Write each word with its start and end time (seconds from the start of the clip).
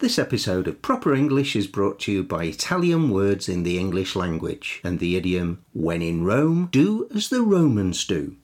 This 0.00 0.16
episode 0.18 0.68
of 0.68 0.80
Proper 0.80 1.12
English 1.14 1.56
is 1.56 1.66
brought 1.66 1.98
to 2.00 2.12
you 2.12 2.22
by 2.22 2.44
Italian 2.44 3.10
words 3.10 3.48
in 3.48 3.64
the 3.64 3.78
English 3.78 4.14
language 4.14 4.80
and 4.84 5.00
the 5.00 5.16
idiom 5.16 5.64
when 5.72 6.02
in 6.02 6.24
Rome, 6.24 6.68
do 6.70 7.08
as 7.14 7.28
the 7.30 7.42
Romans 7.42 8.04
do. 8.06 8.36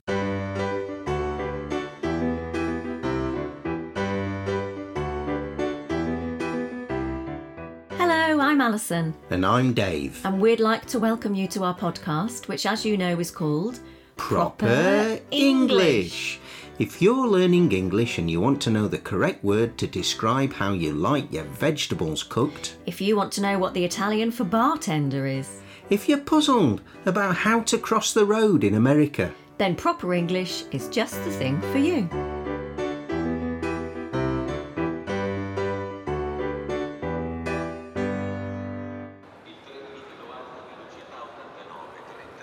Hello, 7.97 8.39
I'm 8.41 8.59
Alison, 8.61 9.13
And 9.29 9.45
I'm 9.45 9.73
Dave. 9.73 10.21
and 10.25 10.39
we'd 10.41 10.59
like 10.59 10.85
to 10.87 10.99
welcome 10.99 11.33
you 11.35 11.47
to 11.49 11.63
our 11.63 11.75
podcast, 11.75 12.47
which, 12.47 12.65
as 12.65 12.85
you 12.85 12.97
know, 12.97 13.19
is 13.19 13.31
called 13.31 13.79
Proper 14.17 15.19
English. 15.31 16.39
If 16.77 17.01
you're 17.01 17.25
learning 17.25 17.71
English 17.71 18.17
and 18.17 18.29
you 18.29 18.41
want 18.41 18.61
to 18.63 18.69
know 18.69 18.89
the 18.89 18.97
correct 18.97 19.45
word 19.45 19.77
to 19.77 19.87
describe 19.87 20.51
how 20.51 20.73
you 20.73 20.91
like 20.91 21.31
your 21.31 21.45
vegetables 21.45 22.21
cooked, 22.21 22.75
If 22.85 22.99
you 22.99 23.15
want 23.15 23.31
to 23.33 23.41
know 23.41 23.57
what 23.57 23.73
the 23.73 23.85
Italian 23.85 24.29
for 24.29 24.43
bartender 24.43 25.25
is, 25.25 25.61
if 25.89 26.09
you're 26.09 26.17
puzzled 26.17 26.81
about 27.05 27.37
how 27.37 27.61
to 27.61 27.77
cross 27.77 28.11
the 28.11 28.25
road 28.25 28.65
in 28.65 28.75
America, 28.75 29.31
then 29.57 29.77
Proper 29.77 30.13
English 30.13 30.65
is 30.73 30.89
just 30.89 31.15
the 31.23 31.31
thing 31.31 31.61
for 31.71 31.77
you. 31.77 32.09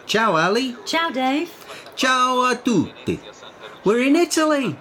Ciao 0.07 0.37
Ali. 0.37 0.75
Ciao, 0.87 1.11
Dave. 1.11 1.51
Ciao 1.97 2.51
a 2.51 2.57
tutti. 2.57 3.21
We're 3.85 4.03
in 4.03 4.15
Italy. 4.15 4.77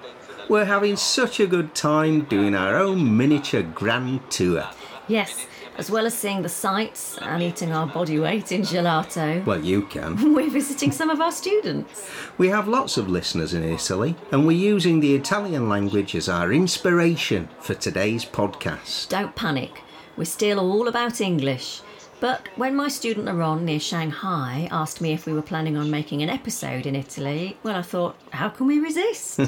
We're 0.48 0.66
having 0.66 0.96
such 0.96 1.40
a 1.40 1.48
good 1.48 1.73
time 1.73 2.26
doing 2.26 2.54
our 2.54 2.76
own 2.76 3.18
miniature 3.18 3.64
grand 3.64 4.30
tour. 4.30 4.70
Yes, 5.08 5.48
as 5.77 5.90
well 5.90 6.05
as 6.05 6.16
seeing 6.16 6.44
the 6.44 6.50
sights 6.50 7.18
and 7.20 7.41
eating 7.41 7.72
our 7.72 7.88
body 7.88 8.20
weight 8.20 8.52
in 8.52 8.62
gelato, 8.62 9.43
Well, 9.43 9.63
you 9.63 9.84
can. 9.88 10.34
we're 10.35 10.52
visiting 10.52 10.91
some 10.91 11.10
of 11.10 11.20
our 11.20 11.32
students. 11.32 12.08
We 12.38 12.49
have 12.49 12.68
lots 12.68 12.98
of 12.98 13.10
listeners 13.10 13.55
in 13.55 13.63
Italy, 13.63 14.16
and 14.32 14.46
we're 14.46 14.52
using 14.74 14.99
the 14.99 15.15
Italian 15.15 15.68
language 15.68 16.13
as 16.13 16.30
our 16.30 16.54
inspiration 16.54 17.49
for 17.60 17.74
today's 17.74 18.24
podcast. 18.24 19.10
Don't 19.10 19.36
panic, 19.36 19.82
we're 20.15 20.26
still 20.26 20.60
all 20.60 20.88
about 20.88 21.21
English. 21.21 21.82
But 22.22 22.48
when 22.55 22.76
my 22.76 22.88
student 22.88 23.26
Laron 23.26 23.64
near 23.64 23.80
Shanghai 23.80 24.68
asked 24.72 25.02
me 25.02 25.12
if 25.12 25.26
we 25.26 25.34
were 25.34 25.41
planning 25.41 25.76
on 25.76 25.90
making 25.90 26.22
an 26.22 26.30
episode 26.30 26.86
in 26.86 26.96
Italy, 26.96 27.58
well, 27.64 27.76
I 27.76 27.82
thought, 27.82 28.16
how 28.30 28.50
can 28.50 28.68
we 28.68 28.77
resist? 28.77 29.40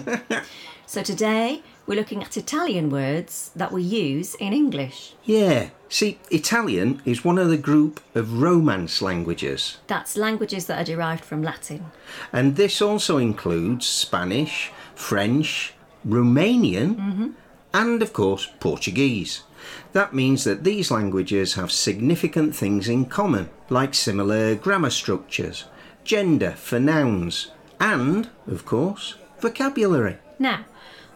so 0.88 1.04
today 1.04 1.62
we're 1.86 2.00
looking 2.00 2.24
at 2.24 2.36
Italian 2.36 2.90
words 2.90 3.52
that 3.56 3.72
we 3.72 3.84
use 3.84 4.34
in 4.36 4.54
English. 4.54 5.14
Yeah, 5.24 5.70
see, 5.88 6.18
Italian 6.32 7.00
is 7.06 7.24
one 7.24 7.38
of 7.38 7.50
the 7.50 7.58
group 7.58 8.00
of 8.16 8.42
Romance 8.42 9.04
languages, 9.04 9.78
That's 9.86 10.18
languages 10.18 10.66
that 10.66 10.82
are 10.82 10.92
derived 10.96 11.24
from 11.24 11.44
Latin. 11.44 11.92
and 12.32 12.56
this 12.56 12.82
also 12.82 13.20
includes 13.20 13.86
Spanish, 13.86 14.72
French, 14.96 15.76
Romanian, 16.04 16.96
mm-hmm. 16.96 17.30
and 17.72 18.02
of 18.02 18.14
course 18.14 18.50
Portuguese. 18.60 19.44
That 19.94 20.14
means 20.14 20.44
that 20.44 20.64
these 20.64 20.92
languages 20.92 21.54
have 21.56 21.72
significant 21.72 22.56
things 22.56 22.88
in 22.88 23.06
common, 23.06 23.50
like 23.70 23.94
similar 23.94 24.56
grammar 24.56 24.90
structures, 24.90 25.66
gender 26.04 26.52
for 26.52 26.80
nouns, 26.80 27.52
and, 27.80 28.30
of 28.48 28.66
course, 28.66 29.16
vocabulary. 29.40 30.18
Now, 30.40 30.66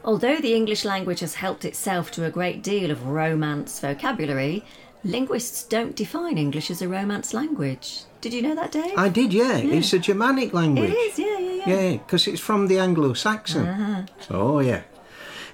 although 0.04 0.38
the 0.38 0.54
English 0.54 0.86
language 0.86 1.22
has 1.22 1.36
helped 1.36 1.66
itself 1.66 2.12
to 2.12 2.26
a 2.26 2.32
great 2.32 2.62
deal 2.62 2.92
of 2.92 3.08
Romance 3.08 3.80
vocabulary, 3.80 4.64
linguists 5.04 5.64
don't 5.64 5.96
define 5.96 6.38
English 6.38 6.70
as 6.70 6.82
a 6.82 6.88
Romance 6.88 7.34
language. 7.34 8.04
Did 8.22 8.34
you 8.34 8.42
know 8.42 8.56
that, 8.56 8.72
Dave? 8.72 8.98
I 8.98 9.10
did, 9.10 9.34
yeah, 9.34 9.58
it's 9.58 9.94
a 9.94 10.00
Germanic 10.00 10.54
language. 10.54 10.90
it 10.90 10.94
is, 10.94 11.20
yeah, 11.20 11.38
yeah, 11.38 11.54
yeah. 11.54 11.64
Yeah, 11.68 11.98
because 11.98 12.28
it's 12.28 12.42
from 12.42 12.68
the 12.68 12.80
Anglo 12.80 13.14
Saxon. 13.14 13.68
Uh-huh. 13.68 14.02
Oh, 14.32 14.60
yeah. 14.60 14.82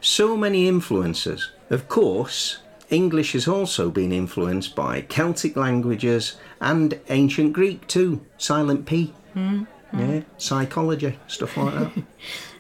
So 0.02 0.36
many 0.38 0.68
influences. 0.68 1.52
Of 1.70 1.88
course, 1.88 2.60
English 2.94 3.34
has 3.34 3.48
also 3.48 3.90
been 3.90 4.12
influenced 4.12 4.76
by 4.76 5.02
Celtic 5.02 5.56
languages 5.56 6.36
and 6.62 7.00
ancient 7.10 7.52
Greek 7.54 7.88
too. 7.88 8.22
Silent 8.38 8.86
P. 8.86 9.14
Mm-hmm. 9.36 10.00
Yeah, 10.00 10.22
psychology, 10.38 11.20
stuff 11.28 11.58
like 11.58 11.74
that. 11.74 11.92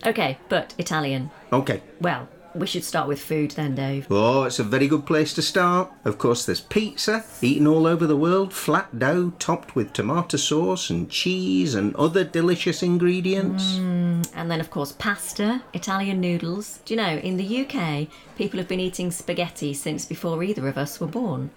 Okay, 0.06 0.38
but 0.50 0.74
Italian. 0.78 1.32
okay. 1.54 1.82
Well, 2.02 2.28
we 2.56 2.68
should 2.68 2.84
start 2.84 3.08
with 3.08 3.22
food 3.22 3.52
then, 3.52 3.75
Dave. 3.75 4.08
Oh, 4.09 4.44
it's 4.44 4.59
a 4.59 4.64
very 4.64 4.88
good 4.88 5.06
place 5.06 5.34
to 5.34 5.41
start. 5.41 5.91
Of 6.06 6.18
course, 6.18 6.46
there's 6.46 6.62
pizza, 6.62 7.24
eaten 7.41 7.68
all 7.68 7.88
over 7.88 8.06
the 8.06 8.18
world, 8.18 8.53
flat 8.53 9.00
dough 9.00 9.34
topped 9.40 9.75
with 9.75 9.94
tomato 9.94 10.38
sauce 10.38 10.90
and 10.90 11.09
cheese 11.09 11.75
and 11.75 11.96
other 11.96 12.24
delicious 12.24 12.84
ingredients. 12.84 13.74
Mm, 13.74 14.30
and 14.36 14.52
then, 14.52 14.59
of 14.59 14.69
course, 14.69 14.91
pasta, 14.91 15.64
Italian 15.74 16.22
noodles. 16.22 16.80
Do 16.86 16.94
you 16.94 17.00
know, 17.00 17.18
in 17.18 17.38
the 17.38 17.66
UK, 17.66 18.08
people 18.38 18.59
have 18.59 18.68
been 18.68 18.80
eating 18.80 19.12
spaghetti 19.12 19.74
since 19.74 20.06
before 20.06 20.44
either 20.44 20.68
of 20.68 20.78
us 20.78 21.00
were 21.00 21.08
born. 21.08 21.52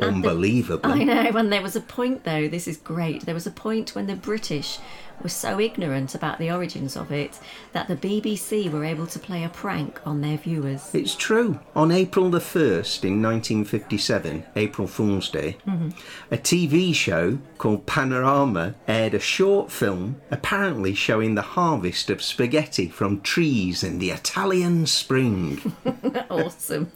Unbelievable. 0.00 0.90
I 0.90 1.04
know, 1.04 1.30
and 1.36 1.52
there 1.52 1.62
was 1.62 1.76
a 1.76 1.80
point 1.80 2.24
though, 2.24 2.48
this 2.48 2.66
is 2.66 2.76
great. 2.76 3.26
There 3.26 3.34
was 3.34 3.46
a 3.46 3.50
point 3.50 3.94
when 3.94 4.06
the 4.06 4.16
British 4.16 4.78
were 5.22 5.28
so 5.28 5.60
ignorant 5.60 6.14
about 6.14 6.38
the 6.38 6.50
origins 6.50 6.96
of 6.96 7.12
it 7.12 7.38
that 7.72 7.88
the 7.88 7.96
BBC 7.96 8.70
were 8.70 8.84
able 8.84 9.06
to 9.06 9.18
play 9.18 9.44
a 9.44 9.48
prank 9.48 10.00
on 10.06 10.20
their 10.20 10.36
viewers. 10.36 10.94
It's 10.94 11.14
true. 11.14 11.60
On 11.76 11.90
April 11.90 12.30
the 12.30 12.38
1st 12.38 13.04
in 13.04 13.22
1957, 13.22 14.44
April 14.56 14.86
Fool's 14.86 15.28
Day, 15.28 15.56
mm-hmm. 15.66 15.90
a 16.30 16.38
TV 16.38 16.94
show 16.94 17.38
called 17.58 17.86
Panorama 17.86 18.74
aired 18.88 19.14
a 19.14 19.20
short 19.20 19.70
film 19.70 20.20
apparently 20.30 20.94
showing 20.94 21.34
the 21.34 21.42
harvest 21.42 22.10
of 22.10 22.22
spaghetti 22.22 22.88
from 22.88 23.20
trees 23.20 23.84
in 23.84 23.98
the 23.98 24.10
Italian 24.10 24.86
spring. 24.86 25.74
awesome. 26.30 26.90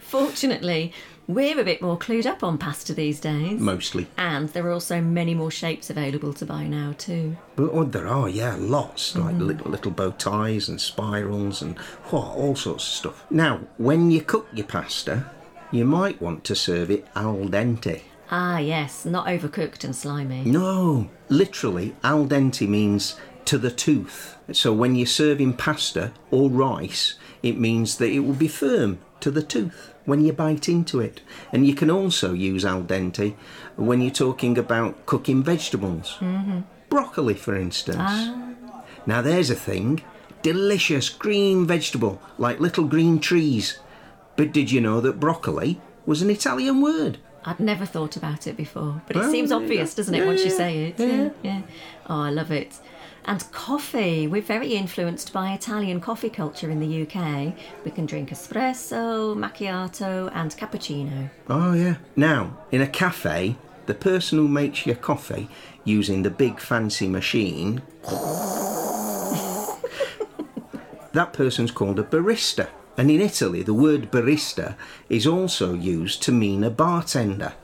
Fortunately, 0.00 0.92
we're 1.26 1.58
a 1.58 1.64
bit 1.64 1.80
more 1.80 1.98
clued 1.98 2.26
up 2.26 2.42
on 2.42 2.58
pasta 2.58 2.94
these 2.94 3.20
days. 3.20 3.60
Mostly. 3.60 4.06
And 4.16 4.48
there 4.50 4.66
are 4.66 4.72
also 4.72 5.00
many 5.00 5.34
more 5.34 5.50
shapes 5.50 5.90
available 5.90 6.32
to 6.34 6.46
buy 6.46 6.66
now, 6.66 6.94
too. 6.98 7.36
But 7.56 7.70
oh, 7.72 7.84
there 7.84 8.08
are, 8.08 8.28
yeah, 8.28 8.56
lots. 8.58 9.16
Like 9.16 9.36
little, 9.36 9.70
little 9.70 9.90
bow 9.90 10.10
ties 10.12 10.68
and 10.68 10.80
spirals 10.80 11.62
and 11.62 11.78
what, 12.10 12.36
all 12.36 12.56
sorts 12.56 12.86
of 12.86 12.94
stuff. 12.94 13.24
Now, 13.30 13.60
when 13.78 14.10
you 14.10 14.20
cook 14.20 14.48
your 14.52 14.66
pasta, 14.66 15.30
you 15.70 15.84
might 15.84 16.20
want 16.20 16.44
to 16.44 16.54
serve 16.54 16.90
it 16.90 17.06
al 17.16 17.48
dente. 17.48 18.02
Ah, 18.30 18.58
yes, 18.58 19.04
not 19.04 19.26
overcooked 19.26 19.84
and 19.84 19.94
slimy. 19.94 20.44
No, 20.44 21.10
literally, 21.28 21.94
al 22.02 22.26
dente 22.26 22.68
means 22.68 23.16
to 23.44 23.58
the 23.58 23.70
tooth. 23.70 24.36
So 24.52 24.72
when 24.72 24.94
you're 24.94 25.06
serving 25.06 25.54
pasta 25.54 26.12
or 26.30 26.50
rice, 26.50 27.14
it 27.42 27.58
means 27.58 27.98
that 27.98 28.10
it 28.10 28.20
will 28.20 28.34
be 28.34 28.48
firm 28.48 28.98
to 29.24 29.30
the 29.30 29.42
tooth 29.42 29.94
when 30.04 30.22
you 30.22 30.32
bite 30.34 30.68
into 30.68 31.00
it. 31.00 31.22
And 31.52 31.66
you 31.66 31.74
can 31.74 31.90
also 31.90 32.34
use 32.34 32.62
al 32.64 32.82
dente 32.82 33.34
when 33.76 34.02
you're 34.02 34.10
talking 34.10 34.58
about 34.58 35.06
cooking 35.06 35.42
vegetables. 35.42 36.18
Broccoli, 36.90 37.34
for 37.34 37.56
instance. 37.56 37.96
Ah. 37.98 38.50
Now, 39.06 39.22
there's 39.22 39.50
a 39.50 39.54
thing 39.54 40.02
delicious 40.42 41.08
green 41.08 41.66
vegetable, 41.66 42.20
like 42.36 42.60
little 42.60 42.84
green 42.84 43.18
trees. 43.18 43.78
But 44.36 44.52
did 44.52 44.70
you 44.70 44.80
know 44.82 45.00
that 45.00 45.18
broccoli 45.18 45.80
was 46.04 46.20
an 46.20 46.28
Italian 46.28 46.82
word? 46.82 47.16
I'd 47.46 47.60
never 47.60 47.86
thought 47.86 48.14
about 48.16 48.46
it 48.46 48.56
before, 48.56 49.00
but 49.06 49.16
it 49.16 49.20
Well, 49.20 49.30
seems 49.30 49.52
obvious, 49.52 49.94
doesn't 49.94 50.14
it, 50.14 50.18
Yeah, 50.18 50.26
once 50.26 50.44
you 50.44 50.50
say 50.50 50.84
it? 50.88 50.94
yeah. 50.98 51.30
yeah. 51.42 51.60
Oh, 52.10 52.20
I 52.20 52.30
love 52.30 52.50
it. 52.50 52.78
And 53.26 53.50
coffee. 53.52 54.26
We're 54.26 54.42
very 54.42 54.74
influenced 54.74 55.32
by 55.32 55.54
Italian 55.54 56.00
coffee 56.00 56.28
culture 56.28 56.70
in 56.70 56.78
the 56.78 57.02
UK. 57.02 57.54
We 57.84 57.90
can 57.90 58.04
drink 58.04 58.30
espresso, 58.30 59.34
macchiato, 59.34 60.30
and 60.34 60.54
cappuccino. 60.54 61.30
Oh, 61.48 61.72
yeah. 61.72 61.96
Now, 62.16 62.58
in 62.70 62.82
a 62.82 62.86
cafe, 62.86 63.56
the 63.86 63.94
person 63.94 64.38
who 64.38 64.46
makes 64.46 64.84
your 64.84 64.96
coffee 64.96 65.48
using 65.84 66.22
the 66.22 66.30
big 66.30 66.60
fancy 66.60 67.08
machine, 67.08 67.80
that 71.12 71.32
person's 71.32 71.70
called 71.70 71.98
a 71.98 72.02
barista. 72.02 72.68
And 72.96 73.10
in 73.10 73.20
Italy, 73.20 73.62
the 73.62 73.74
word 73.74 74.10
barista 74.12 74.76
is 75.08 75.26
also 75.26 75.74
used 75.74 76.22
to 76.22 76.32
mean 76.32 76.62
a 76.62 76.70
bartender. 76.70 77.54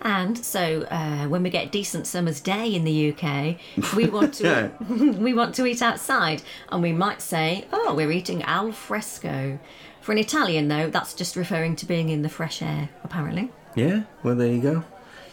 And 0.00 0.38
so, 0.38 0.82
uh, 0.90 1.26
when 1.26 1.42
we 1.42 1.50
get 1.50 1.72
decent 1.72 2.06
summer's 2.06 2.40
day 2.40 2.72
in 2.72 2.84
the 2.84 3.12
UK, 3.12 3.56
we 3.96 4.06
want 4.06 4.34
to 4.34 4.70
we 4.88 5.34
want 5.34 5.54
to 5.56 5.66
eat 5.66 5.82
outside, 5.82 6.42
and 6.70 6.82
we 6.82 6.92
might 6.92 7.20
say, 7.20 7.66
"Oh, 7.72 7.94
we're 7.94 8.12
eating 8.12 8.42
al 8.44 8.72
fresco." 8.72 9.58
For 10.00 10.12
an 10.12 10.18
Italian, 10.18 10.68
though, 10.68 10.88
that's 10.88 11.14
just 11.14 11.34
referring 11.34 11.74
to 11.76 11.86
being 11.86 12.10
in 12.10 12.22
the 12.22 12.28
fresh 12.28 12.62
air, 12.62 12.90
apparently. 13.02 13.50
Yeah, 13.74 14.04
well, 14.22 14.36
there 14.36 14.52
you 14.52 14.62
go. 14.62 14.84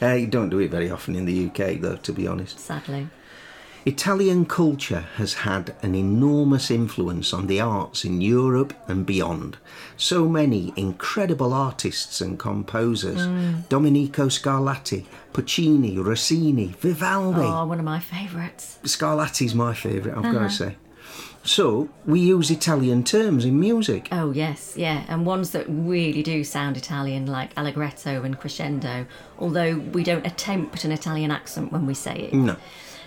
Uh, 0.01 0.13
you 0.13 0.25
don't 0.25 0.49
do 0.49 0.59
it 0.59 0.71
very 0.71 0.89
often 0.89 1.15
in 1.15 1.25
the 1.25 1.45
UK, 1.45 1.79
though, 1.79 1.97
to 1.97 2.11
be 2.11 2.25
honest. 2.25 2.59
Sadly. 2.59 3.07
Italian 3.85 4.45
culture 4.45 5.05
has 5.17 5.33
had 5.33 5.75
an 5.81 5.93
enormous 5.93 6.71
influence 6.71 7.33
on 7.33 7.47
the 7.47 7.59
arts 7.59 8.05
in 8.05 8.21
Europe 8.21 8.73
and 8.87 9.05
beyond. 9.05 9.57
So 9.97 10.29
many 10.29 10.71
incredible 10.77 11.53
artists 11.53 12.21
and 12.21 12.39
composers 12.39 13.27
mm. 13.27 13.67
Domenico 13.67 14.27
Scarlatti, 14.27 15.05
Puccini, 15.33 15.97
Rossini, 15.97 16.67
Vivaldi. 16.79 17.41
Oh, 17.41 17.65
one 17.65 17.79
of 17.79 17.85
my 17.85 17.99
favourites. 17.99 18.79
Scarlatti's 18.83 19.53
my 19.53 19.73
favourite, 19.73 20.17
I've 20.17 20.23
got 20.23 20.31
to 20.31 20.39
uh-huh. 20.39 20.49
say. 20.49 20.75
So, 21.45 21.89
we 22.05 22.21
use 22.21 22.49
Italian 22.49 23.03
terms 23.03 23.43
in 23.43 23.59
music. 23.59 24.07
Oh, 24.13 24.31
yes, 24.31 24.75
yeah, 24.77 25.03
and 25.09 25.25
ones 25.25 25.51
that 25.51 25.65
really 25.67 26.23
do 26.23 26.45
sound 26.45 26.77
Italian, 26.77 27.25
like 27.25 27.51
allegretto 27.57 28.23
and 28.23 28.39
crescendo, 28.39 29.05
although 29.37 29.75
we 29.75 30.05
don't 30.05 30.25
attempt 30.25 30.85
an 30.85 30.93
Italian 30.93 31.31
accent 31.31 31.73
when 31.73 31.85
we 31.85 31.93
say 31.93 32.15
it. 32.15 32.33
No. 32.33 32.55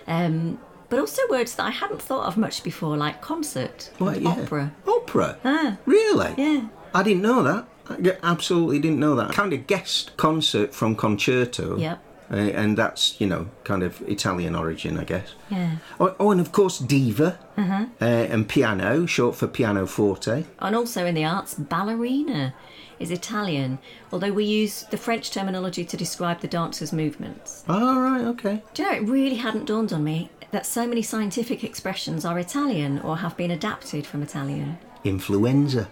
Um, 0.06 0.58
but 0.88 0.98
also 1.00 1.22
words 1.30 1.54
that 1.56 1.64
I 1.66 1.70
hadn't 1.70 2.00
thought 2.00 2.26
of 2.26 2.36
much 2.36 2.62
before, 2.62 2.96
like 2.96 3.20
concert, 3.20 3.90
What, 3.98 4.20
yeah. 4.22 4.28
opera. 4.30 4.72
Opera? 4.86 5.38
Ah, 5.44 5.78
Really? 5.84 6.34
yeah. 6.38 6.68
I 6.94 7.02
didn't 7.02 7.22
know 7.22 7.42
that. 7.42 7.66
I 7.88 8.16
absolutely 8.22 8.78
didn't 8.78 9.00
know 9.00 9.14
that. 9.16 9.30
I 9.30 9.32
kind 9.34 9.52
of 9.52 9.66
guessed 9.66 10.16
concert 10.16 10.74
from 10.74 10.94
concerto. 10.96 11.76
Yep. 11.76 12.02
Uh, 12.28 12.34
and 12.36 12.76
that's, 12.76 13.20
you 13.20 13.26
know, 13.26 13.48
kind 13.62 13.84
of 13.84 14.00
Italian 14.08 14.56
origin, 14.56 14.98
I 14.98 15.04
guess. 15.04 15.34
Yeah. 15.48 15.76
Oh, 16.00 16.14
oh 16.18 16.30
and 16.32 16.40
of 16.40 16.50
course, 16.50 16.78
diva. 16.78 17.38
Uh, 17.56 18.04
and 18.04 18.48
piano, 18.48 19.06
short 19.06 19.36
for 19.36 19.46
pianoforte. 19.46 20.44
And 20.58 20.74
also 20.74 21.06
in 21.06 21.14
the 21.14 21.24
arts, 21.24 21.54
ballerina 21.54 22.52
is 22.98 23.10
Italian, 23.10 23.78
although 24.12 24.32
we 24.32 24.44
use 24.44 24.84
the 24.90 24.96
French 24.96 25.30
terminology 25.30 25.84
to 25.84 25.96
describe 25.96 26.40
the 26.40 26.48
dancer's 26.48 26.92
movements. 26.92 27.64
Oh, 27.68 28.00
right, 28.00 28.24
okay. 28.24 28.62
Do 28.74 28.82
you 28.82 28.88
know, 28.90 28.96
it 28.96 29.02
really 29.02 29.36
hadn't 29.36 29.66
dawned 29.66 29.92
on 29.92 30.04
me 30.04 30.30
that 30.50 30.66
so 30.66 30.86
many 30.86 31.02
scientific 31.02 31.64
expressions 31.64 32.24
are 32.24 32.38
Italian 32.38 33.00
or 33.00 33.18
have 33.18 33.36
been 33.36 33.50
adapted 33.50 34.06
from 34.06 34.22
Italian. 34.22 34.78
Influenza. 35.04 35.88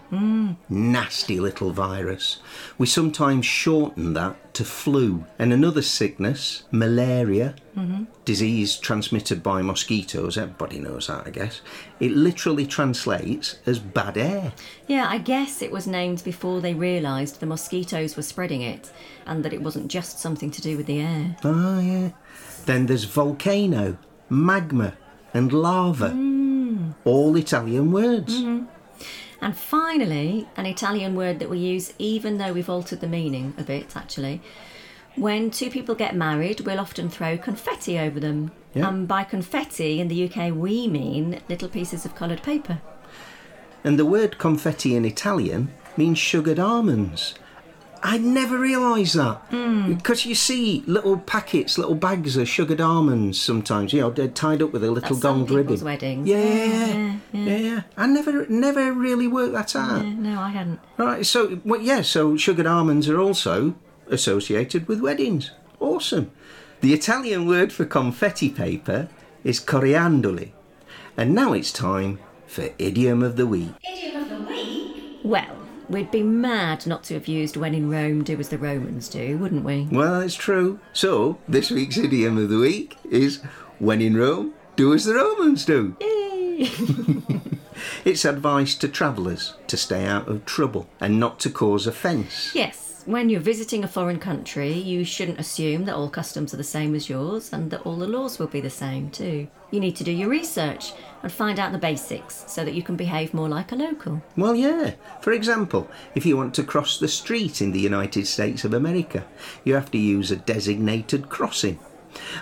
Nasty 0.69 1.39
little 1.41 1.71
virus. 1.71 2.41
We 2.79 2.87
sometimes 2.87 3.47
shorten 3.47 4.15
that 4.15 4.55
to 4.55 4.65
flu. 4.65 5.25
And 5.39 5.53
another 5.53 5.83
sickness, 5.83 6.65
malaria, 6.71 7.55
disease 8.25 8.77
transmitted 8.77 9.43
by 9.43 9.63
mosquitoes. 9.63 10.39
Everybody 10.39 10.79
knows 10.79 11.09
that, 11.09 11.27
I 11.27 11.31
guess. 11.31 11.61
It 12.01 12.13
literally 12.13 12.67
translates 12.67 13.59
as 13.67 13.79
bad 13.79 14.17
air. 14.17 14.53
Yeah, 14.87 15.07
I 15.09 15.19
guess 15.19 15.63
it 15.63 15.73
was 15.73 15.87
named 15.87 16.23
before 16.25 16.61
they 16.61 16.75
realised 16.75 17.41
the 17.41 17.47
mosquitoes 17.47 18.17
were 18.17 18.23
spreading 18.23 18.63
it 18.63 18.93
and 19.27 19.45
that 19.45 19.53
it 19.53 19.63
wasn't 19.63 19.89
just 19.89 20.21
something 20.21 20.51
to 20.53 20.61
do 20.61 20.77
with 20.77 20.87
the 20.87 21.01
air. 21.01 21.37
Oh, 21.45 21.81
yeah. 21.81 22.11
Then 22.67 22.87
there's 22.87 23.05
volcano, 23.05 23.99
magma, 24.29 24.95
and 25.33 25.53
lava. 25.53 26.11
Hmm. 26.11 26.93
All 27.05 27.37
Italian 27.37 27.93
words. 27.93 28.41
Hmm. 28.41 28.54
And 29.45 29.55
finally, 29.55 30.49
an 30.57 30.65
Italian 30.65 31.15
word 31.15 31.39
that 31.39 31.51
we 31.51 31.59
use 31.59 31.93
even 31.99 32.39
though 32.39 32.55
we've 32.55 32.71
altered 32.71 33.01
the 33.01 33.07
meaning 33.07 33.53
a 33.59 33.63
bit 33.63 33.95
actually. 33.95 34.41
When 35.17 35.51
two 35.51 35.69
people 35.69 35.95
get 35.95 36.17
married, 36.17 36.61
we'll 36.63 36.81
often 36.81 37.11
throw 37.11 37.37
confetti 37.37 37.99
over 37.99 38.19
them. 38.19 38.53
Yeah. 38.73 38.89
And 38.89 39.07
by 39.07 39.23
confetti 39.23 40.01
in 40.01 40.09
the 40.09 40.25
UK, 40.25 40.55
we 40.55 40.89
mean 40.89 41.43
little 41.47 41.69
pieces 41.69 42.07
of 42.07 42.15
coloured 42.15 42.43
paper. 42.43 42.81
And 43.85 43.99
the 43.99 44.07
word 44.07 44.39
confetti 44.39 44.97
in 44.97 45.05
Italian 45.05 45.71
means 45.95 46.19
sugared 46.19 46.59
almonds. 46.59 47.35
I 48.07 48.19
never 48.19 48.59
realised 48.59 49.15
that. 49.17 49.37
Hmm. 49.49 49.95
Because 49.95 50.27
you 50.27 50.35
see 50.35 50.85
little 50.87 51.17
packets, 51.17 51.79
little 51.79 51.95
bags 51.95 52.37
of 52.37 52.47
sugared 52.47 52.81
almonds 52.81 53.41
sometimes, 53.41 53.95
you 53.95 54.03
know, 54.03 54.11
they're 54.11 54.29
tied 54.29 54.61
up 54.63 54.73
with 54.75 54.85
a 54.85 54.91
little 54.91 55.17
At 55.17 55.21
some 55.23 55.39
gold 55.39 55.51
ribbon. 55.51 55.65
people's 55.65 55.83
weddings. 55.85 56.29
Yeah, 56.29 56.37
Yeah, 56.45 57.19
yeah, 57.33 57.57
yeah. 57.57 57.83
I 57.97 58.07
never, 58.07 58.47
never 58.47 58.93
really 58.93 59.27
worked 59.27 59.55
that 59.55 59.75
out. 59.75 60.05
Yeah, 60.05 60.13
no, 60.13 60.39
I 60.39 60.51
hadn't. 60.51 60.81
Right, 60.99 61.25
so, 61.25 61.61
well, 61.65 61.81
yeah, 61.81 62.03
so 62.03 62.37
sugared 62.37 62.67
almonds 62.67 63.09
are 63.09 63.19
also 63.19 63.75
associated 64.11 64.87
with 64.87 65.01
weddings. 65.01 65.51
Awesome. 65.81 66.31
The 66.83 66.93
Italian 66.93 67.47
word 67.47 67.73
for 67.73 67.87
confetti 67.87 68.51
paper 68.51 69.09
is 69.45 69.61
coriandoli. 69.61 70.51
And 71.17 71.35
now 71.35 71.55
it's 71.55 71.73
time 71.73 72.19
for 72.47 72.69
idiom 72.79 73.23
of 73.23 73.37
the 73.37 73.47
week. 73.47 73.73
idiom 73.83 74.23
of 74.23 74.29
the 74.29 74.41
week. 74.43 75.21
Well, 75.25 75.57
we'd 75.89 76.11
be 76.11 76.23
mad 76.23 76.87
not 76.87 77.05
to 77.05 77.15
have 77.15 77.29
used 77.29 77.57
when 77.57 77.75
in 77.75 77.91
Rome, 77.91 78.25
do 78.25 78.39
as 78.39 78.49
the 78.49 78.59
Romans 78.59 79.09
do, 79.09 79.39
wouldn't 79.39 79.65
we? 79.65 79.89
Well, 79.91 80.21
it's 80.21 80.35
true. 80.35 80.81
So, 80.93 81.39
this 81.49 81.71
week's 81.71 81.97
idiom 81.97 82.39
of 82.39 82.49
the 82.49 82.59
week 82.59 82.97
is 83.09 83.43
when 83.79 84.01
in 84.01 84.17
Rome, 84.17 84.55
do 84.77 84.93
as 84.95 85.05
the 85.05 85.15
Romans 85.15 85.65
do. 85.65 85.97
Yay! 86.01 86.71
It's 88.05 88.25
advice 88.25 88.75
to 88.77 88.89
travellers 88.89 89.55
to 89.67 89.77
stay 89.77 90.05
out 90.07 90.29
of 90.29 90.45
trouble 90.45 90.89
and 91.01 91.19
not 91.19 91.41
to 91.41 91.51
cause 91.51 91.87
offence. 91.87 92.55
yes, 92.55 92.84
when 93.07 93.29
you're 93.29 93.41
visiting 93.41 93.85
a 93.85 93.89
foreign 93.89 94.19
country, 94.19 94.73
you 94.73 95.05
shouldn't 95.05 95.39
assume 95.39 95.85
that 95.85 95.95
all 95.95 96.09
customs 96.09 96.55
are 96.55 96.59
the 96.59 96.65
same 96.65 96.95
as 96.95 97.09
yours 97.09 97.53
and 97.53 97.71
that 97.71 97.83
all 97.83 97.97
the 97.97 98.07
laws 98.07 98.39
will 98.39 98.47
be 98.47 98.61
the 98.61 98.71
same 98.71 99.11
too. 99.11 99.47
You 99.71 99.81
need 99.81 99.97
to 99.97 100.05
do 100.05 100.13
your 100.13 100.29
research 100.29 100.93
and 101.23 101.31
find 101.31 101.59
out 101.59 101.73
the 101.73 101.79
basics 101.79 102.45
so 102.47 102.65
that 102.65 102.75
you 102.75 102.83
can 102.83 102.97
behave 102.97 103.35
more 103.35 103.49
like 103.49 103.73
a 103.73 103.77
local. 103.77 104.23
Well, 104.37 104.55
yeah. 104.55 104.95
For 105.21 105.33
example, 105.33 105.89
if 106.15 106.25
you 106.25 106.37
want 106.37 106.55
to 106.55 106.65
cross 106.65 106.99
the 106.99 107.09
street 107.09 107.61
in 107.61 107.73
the 107.73 107.81
United 107.81 108.27
States 108.27 108.65
of 108.65 108.73
America, 108.73 109.27
you 109.65 109.75
have 109.75 109.91
to 109.91 109.99
use 109.99 110.31
a 110.31 110.37
designated 110.37 111.29
crossing 111.29 111.79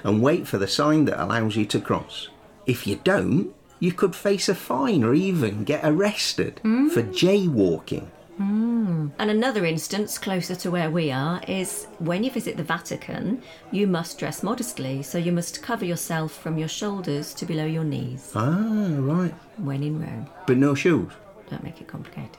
and 0.05 0.23
wait 0.23 0.47
for 0.47 0.59
the 0.59 0.69
sign 0.69 1.07
that 1.07 1.23
allows 1.23 1.57
you 1.57 1.65
to 1.67 1.81
cross. 1.81 2.29
If 2.67 2.87
you 2.87 3.01
don't, 3.03 3.55
you 3.81 3.93
could 3.93 4.15
face 4.15 4.49
a 4.49 4.55
fine 4.55 5.03
or 5.03 5.13
even 5.13 5.65
get 5.65 5.81
arrested 5.83 6.61
for 6.63 6.69
mm. 7.03 7.13
jaywalking. 7.13 8.09
And 8.39 9.13
another 9.31 9.65
instance 9.65 10.19
closer 10.19 10.55
to 10.57 10.71
where 10.71 10.91
we 10.91 11.13
are 11.13 11.41
is 11.47 11.87
when 11.99 12.25
you 12.25 12.31
visit 12.31 12.57
the 12.57 12.63
Vatican, 12.65 13.43
you 13.71 13.87
must 13.87 14.19
dress 14.19 14.43
modestly, 14.43 15.03
so 15.03 15.17
you 15.19 15.31
must 15.33 15.63
cover 15.63 15.85
yourself 15.85 16.33
from 16.33 16.59
your 16.59 16.69
shoulders 16.69 17.35
to 17.35 17.47
below 17.47 17.67
your 17.67 17.85
knees 17.85 18.33
Ah, 18.35 18.89
right. 18.99 19.35
when 19.59 19.83
in 19.83 20.01
Rome. 20.01 20.27
But 20.47 20.57
no 20.57 20.75
shoes. 20.75 21.13
Don't 21.51 21.63
make 21.63 21.81
it 21.81 21.87
complicated. 21.89 22.39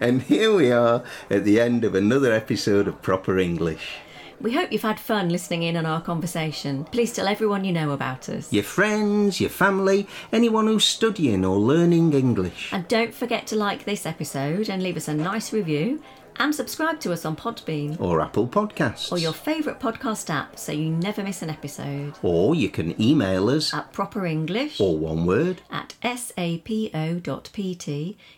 And 0.00 0.22
here 0.22 0.54
we 0.54 0.70
are 0.72 1.02
at 1.30 1.44
the 1.44 1.60
end 1.60 1.84
of 1.84 1.94
another 1.94 2.32
episode 2.32 2.88
of 2.88 3.02
Proper 3.02 3.38
English. 3.38 3.96
We 4.40 4.52
hope 4.52 4.72
you've 4.72 4.82
had 4.82 5.00
fun 5.00 5.28
listening 5.28 5.62
in 5.62 5.76
on 5.76 5.86
our 5.86 6.00
conversation. 6.00 6.84
Please 6.86 7.12
tell 7.12 7.28
everyone 7.28 7.64
you 7.64 7.72
know 7.72 7.92
about 7.92 8.28
us. 8.28 8.52
Your 8.52 8.64
friends, 8.64 9.40
your 9.40 9.50
family, 9.50 10.06
anyone 10.32 10.66
who's 10.66 10.84
studying 10.84 11.44
or 11.44 11.58
learning 11.58 12.12
English. 12.12 12.72
And 12.72 12.86
don't 12.88 13.14
forget 13.14 13.46
to 13.48 13.56
like 13.56 13.84
this 13.84 14.06
episode 14.06 14.68
and 14.68 14.82
leave 14.82 14.96
us 14.96 15.08
a 15.08 15.14
nice 15.14 15.52
review 15.52 16.02
and 16.36 16.54
subscribe 16.54 17.00
to 17.00 17.12
us 17.12 17.24
on 17.24 17.36
Podbean 17.36 18.00
Or 18.00 18.20
Apple 18.20 18.46
Podcasts. 18.48 19.10
or 19.12 19.18
your 19.18 19.32
favourite 19.32 19.80
podcast 19.80 20.30
app 20.30 20.58
so 20.58 20.72
you 20.72 20.90
never 20.90 21.22
miss 21.22 21.42
an 21.42 21.50
episode. 21.50 22.14
Or 22.22 22.54
you 22.54 22.68
can 22.68 23.00
email 23.00 23.48
us, 23.50 23.72
At 23.74 23.92
Proper 23.92 24.26
English 24.26 24.80
or 24.80 24.96
one 24.98 25.26
word, 25.26 25.62
at 25.70 25.94
sapo.pt 26.02 26.94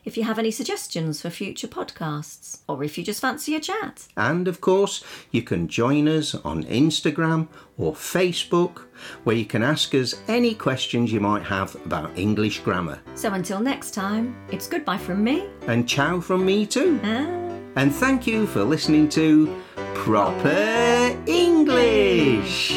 if 0.05 0.17
you 0.17 0.23
have 0.25 0.39
any 0.39 0.51
suggestions 0.51 1.21
for 1.21 1.31
future 1.31 1.69
podcasts 1.69 2.61
or 2.69 2.83
if 2.85 2.99
you 2.99 3.05
just 3.05 3.21
fancy 3.21 3.55
a 3.57 3.61
chat. 3.61 4.07
and 4.17 4.49
of 4.49 4.61
course, 4.61 5.03
you 5.31 5.43
can 5.43 5.69
join 5.69 6.09
us 6.09 6.35
on 6.35 6.65
Instagram 6.65 7.49
or 7.79 7.93
Facebook, 7.93 8.85
where 9.25 9.37
you 9.37 9.45
can 9.45 9.63
ask 9.63 9.95
us 9.95 10.15
any 10.29 10.55
questions 10.55 11.13
you 11.13 11.21
might 11.21 11.43
have 11.43 11.75
about 11.85 12.17
English 12.19 12.61
grammar. 12.61 12.99
So 13.15 13.35
until 13.35 13.61
next 13.61 13.93
time, 13.93 14.35
it's 14.51 14.67
goodbye 14.67 14.97
from 14.99 15.23
me. 15.23 15.47
And 15.67 15.87
ciao 15.87 16.21
from 16.21 16.47
me 16.47 16.65
too. 16.65 16.99
Ah. 17.05 17.46
And 17.77 17.95
thank 17.95 18.27
you 18.27 18.47
for 18.47 18.65
listening 18.65 19.11
to 19.11 19.55
Proper 19.95 21.15
English. 21.27 22.73